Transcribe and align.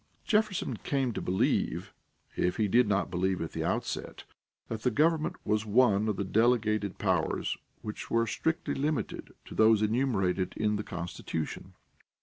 Jefferson 0.25 0.77
came 0.77 1.11
to 1.13 1.21
believe, 1.21 1.93
if 2.35 2.57
he 2.57 2.67
did 2.67 2.87
not 2.87 3.11
believe 3.11 3.39
at 3.39 3.51
the 3.51 3.63
outset, 3.63 4.23
that 4.67 4.81
the 4.81 4.89
government 4.89 5.35
was 5.45 5.63
one 5.63 6.09
of 6.09 6.31
delegated 6.33 6.97
powers 6.97 7.55
which 7.83 8.09
were 8.09 8.25
strictly 8.25 8.73
limited 8.73 9.31
to 9.45 9.53
those 9.53 9.83
enumerated 9.83 10.55
in 10.57 10.75
the 10.75 10.83
Constitution. 10.83 11.75